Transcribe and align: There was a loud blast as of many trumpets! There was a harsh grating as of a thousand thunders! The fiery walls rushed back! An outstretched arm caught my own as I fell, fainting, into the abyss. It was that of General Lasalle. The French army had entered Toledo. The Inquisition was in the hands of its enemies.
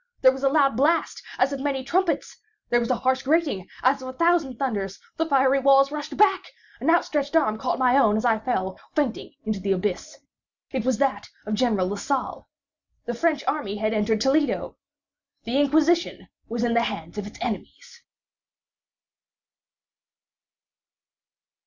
There 0.21 0.31
was 0.31 0.41
a 0.41 0.49
loud 0.49 0.75
blast 0.75 1.21
as 1.37 1.53
of 1.53 1.59
many 1.59 1.83
trumpets! 1.83 2.35
There 2.71 2.79
was 2.79 2.89
a 2.89 2.95
harsh 2.95 3.21
grating 3.21 3.67
as 3.83 4.01
of 4.01 4.07
a 4.07 4.13
thousand 4.13 4.57
thunders! 4.57 4.99
The 5.15 5.27
fiery 5.27 5.59
walls 5.59 5.91
rushed 5.91 6.17
back! 6.17 6.45
An 6.79 6.89
outstretched 6.89 7.35
arm 7.35 7.59
caught 7.59 7.77
my 7.77 7.95
own 7.95 8.17
as 8.17 8.25
I 8.25 8.39
fell, 8.39 8.79
fainting, 8.95 9.35
into 9.45 9.59
the 9.59 9.73
abyss. 9.73 10.17
It 10.71 10.85
was 10.85 10.97
that 10.97 11.29
of 11.45 11.53
General 11.53 11.85
Lasalle. 11.87 12.47
The 13.05 13.13
French 13.13 13.43
army 13.45 13.75
had 13.77 13.93
entered 13.93 14.21
Toledo. 14.21 14.75
The 15.43 15.61
Inquisition 15.61 16.29
was 16.49 16.63
in 16.63 16.73
the 16.73 16.81
hands 16.81 17.19
of 17.19 17.27
its 17.27 17.37
enemies. 17.39 18.01